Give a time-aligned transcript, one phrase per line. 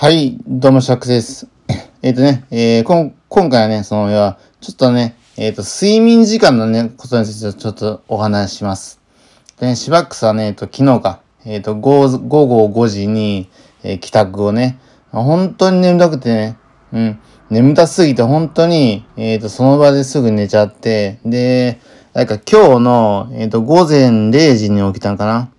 [0.00, 1.48] はい、どうも、シャックです。
[2.02, 9.00] えっ、とね、えー、こ、今回はね、その、要は、ちょっとね、えっ、ー、と、睡眠時間のね、ことについてちょっとお話しします。
[9.58, 13.50] で、ね、シバックスはね、えっ、と、昨日か、えっ、と、午後5時に、
[13.82, 14.78] えー、帰宅をね、
[15.10, 16.56] 本当に眠たくてね、
[16.92, 17.18] うん、
[17.50, 21.80] 眠たすぎて本当に、えっ、と、その場ですぐ寝ちゃって、で、
[22.12, 25.50] なんか今日の、えっ、と、午前0時に起きたんかな。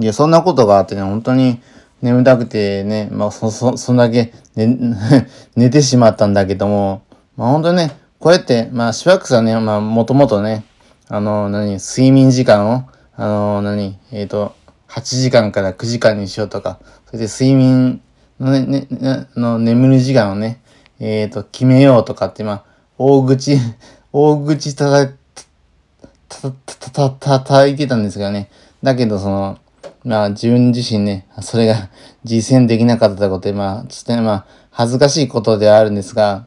[0.00, 1.60] いや、そんなことがあってね、本当に、
[2.06, 4.78] 眠たくてね、まあ、そ、そ、そんだけ寝、
[5.56, 7.02] 寝てしまったんだけども、
[7.36, 10.64] まあ、本当にね、こうやって、まあ、しばらくさね、まあ、もともとね、
[11.08, 12.84] あの、何、睡眠時間を、
[13.16, 14.54] あの、何、えっ、ー、と、
[14.88, 18.00] 8時間から9時間にしようとか、それで睡眠
[18.38, 20.60] のね、ね、の眠る時間をね、
[21.00, 22.64] えっ、ー、と、決めようとかって、まあ、
[22.98, 23.58] 大口、
[24.12, 25.12] 大口たた、
[26.28, 28.48] た、た、た、た、たいてたんですがね。
[28.82, 29.58] だけど、その、
[30.04, 31.88] まあ自分自身ね、それが
[32.24, 36.44] 実践できなかったことで、まあ、ちょっとね、まあ、恥ずかしいことではあるんですが、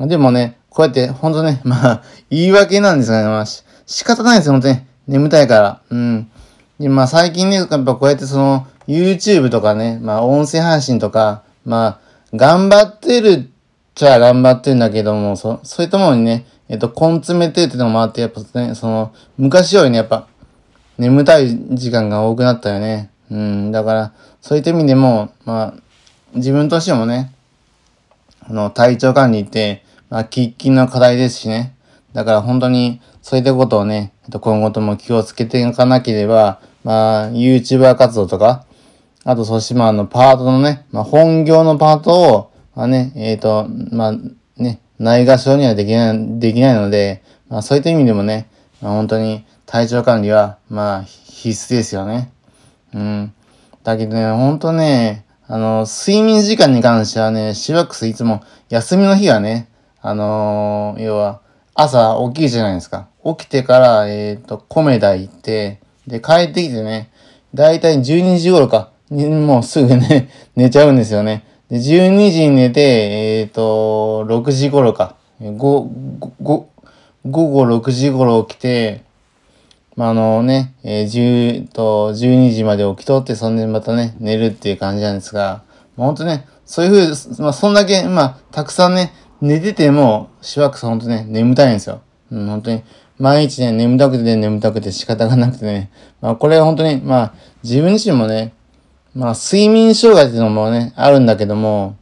[0.00, 4.86] でもね、こうやって、ほんとね、まあ、言い訳なんですがね、まあ、仕方ないですよ、ほんとね。
[5.06, 5.80] 眠たいから。
[5.90, 6.30] うん。
[6.78, 11.98] で、まあ最近ね、やっぱこうやってその、YouTube とかね、まあ音声配信とか、まあ、
[12.34, 13.46] 頑張ってるっ
[13.94, 20.26] ちゃ頑張ってるんだけども、そ、そういったものにね、えっと、根詰めてってのもあって、やっぱね、その、昔よりね、やっぱ、
[20.98, 23.10] 眠たい時間が多くなったよね。
[23.30, 25.74] うん、だから、そういった意味でも、まあ、
[26.34, 27.32] 自分としてもね、
[28.40, 31.74] あの、体調管理って、まあ、喫緊の課題ですしね。
[32.12, 38.66] だから本当に、そういったことをね、今後とも気をつけていかなければ、まあ、YouTuber 活動とか、
[39.24, 44.12] あと、そしてまあ、あの、パートのね、まあ、本業のパートを、まあね、えっ、ー、と、まあ、
[44.56, 48.48] ね、ないがしろにはできない、できないので、まあ、そういった意味でもね、
[48.80, 52.30] まあ、本当に、体調管理は、まあ、必須ですよね。
[52.92, 53.32] うん。
[53.82, 59.70] だけどね、ほんとね、あの、睡眠時間に関してはね、シワックスいつも休みの日はね、
[60.02, 61.40] あのー、要は、
[61.72, 63.08] 朝起きるじゃないですか。
[63.24, 67.10] 起きてから、えっ、ー、と、米田行って、で、帰ってきてね、
[67.54, 71.44] だいたい12時頃か、もうすぐね、 寝ちゃうんですよね。
[71.70, 75.86] で、12時に寝て、えっ、ー、と、6時頃か、5、5、
[76.42, 76.66] 午
[77.24, 79.10] 後6時頃起きて、
[79.96, 85.64] まあ、あのね、えー、10と12時まで起きとって、そんでまたね、寝るっていう感じなんですが、
[85.96, 92.00] まあ、ほんとね、そういうふう、まあ、そんだけ、まあ、たくさんね、寝てても、しばらくほんとね、眠たいんですよ。
[92.30, 92.82] うん、本当に。
[93.18, 95.90] 毎日ね、眠たくてね、眠たくて仕方がなくてね。
[96.20, 98.54] まあ、これは本当に、まあ、自分自身もね、
[99.14, 101.96] まあ、睡眠障害っていうのもね、あるんだけども、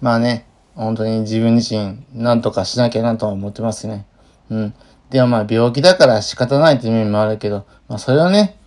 [0.00, 4.06] まあね、本当に自分自身、なんとかしなきゃなと思ってますね。
[4.50, 4.74] うん。
[5.14, 8.58] でもまあ病気だから仕方ないっていう面もあるけど、まあそれはね、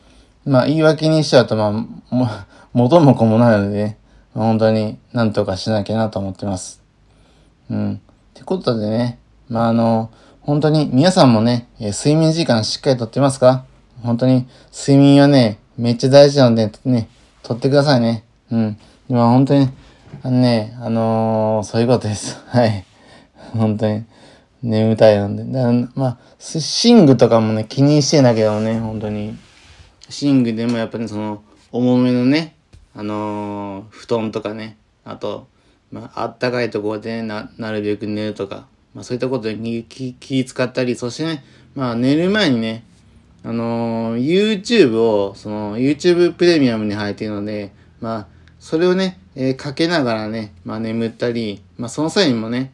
[0.46, 2.30] まあ言い訳にしちゃうとまあ、も、
[2.72, 3.98] 元も子もないのでね、
[4.34, 6.82] 本当になんとかしなきゃなと思ってます。
[7.70, 7.96] うん。
[7.96, 7.98] っ
[8.34, 9.20] てことでね、
[9.50, 10.10] まああの、
[10.40, 13.66] 本当に皆さんもね、え睡眠時間しっかりとってますか？
[14.02, 17.10] 本当に睡眠はね、めっちゃ大事なので、ね、
[17.44, 18.24] とってくださいね。
[18.50, 18.78] うん。
[19.10, 19.70] 今本当に、
[20.24, 22.42] あのね、あのー、そういうことです。
[22.48, 22.86] はい。
[23.52, 24.06] 本当に。
[24.64, 25.44] 眠たいなんで。
[25.44, 26.18] だまあ、
[26.84, 29.38] 寝具とかもね、気にしてんだけどね、本当に。
[30.22, 32.56] 寝具でもやっぱりその、重めのね、
[32.96, 35.48] あのー、布団とかね、あと、
[35.92, 41.44] まあ、あったかいところで、ね、な、なるべく寝るとか、まあそういったことに気、気使ったり、そしてね、
[41.76, 42.84] まあ寝る前にね、
[43.44, 48.28] あのー、YouTube を、その、YouTube プレミアムに入っているので、まあ、
[48.60, 52.72] それをね、えー、かけながらね、まあ眠ったり、まあその際にもね、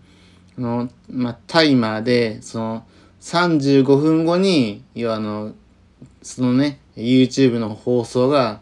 [0.57, 2.85] の、まあ、タイマーで、その、
[3.21, 5.53] 35分後に、要はあの、
[6.21, 8.59] そのね、YouTube の放送が、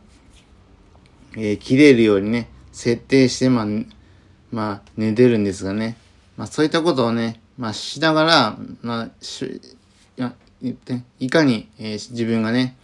[1.36, 3.66] えー、切れるようにね、設定して、まあ、
[4.52, 5.98] まあ、寝てるんですがね。
[6.38, 9.62] まあ、そういったことをね、まあ、しながら、まあ、し、
[10.16, 10.34] や、
[10.68, 12.76] って、いかに、えー、自分がね、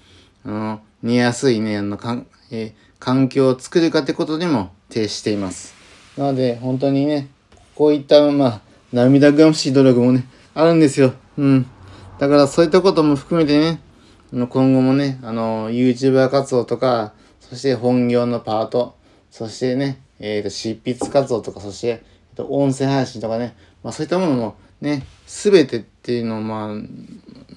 [0.43, 5.75] あの、寝やすいね、あの、かん、えー、環境を作るかってことにも呈しています。
[6.17, 7.29] なので、本当にね、
[7.75, 8.61] こういった、まあ、
[8.93, 11.13] 涙ぐましい努力もね、あるんですよ。
[11.37, 11.65] うん。
[12.19, 13.81] だからそういったことも含めてね、
[14.31, 18.95] 今後もね、あの、YouTuber 活動とか、そして本業のパート、
[19.29, 26.75] そしてね、えっ、ー、と、執筆活動とか、そして、えっと、音声配信とかね、まあそういったものもね、すべてっていうのは、まあ、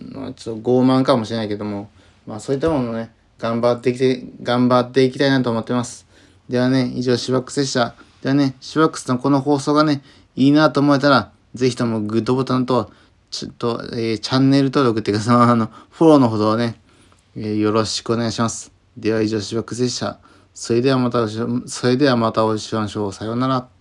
[0.00, 1.90] まあ、ちょっと傲慢かもしれないけども、
[2.26, 6.06] まあそういったものをね、頑張ってきて、頑張っていきたいなと思ってます。
[6.48, 7.94] ではね、以上、シバックスでした。
[8.22, 10.02] ではね、シワックスのこの放送がね、
[10.36, 12.90] いいなと思えたら、ぜひともグッドボタンと、
[13.30, 16.80] ちょっと、えー、チャンネル登録っていうか、その、あの、フォローのほどをね、
[17.36, 18.72] えー、よろしくお願いします。
[18.96, 20.18] では以上、シワックスでした。
[20.52, 23.12] それではまた、それではまたお会いしましょう。
[23.12, 23.79] さようなら。